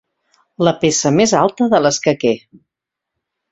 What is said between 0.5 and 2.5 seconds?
La peça més alta de l'escaquer.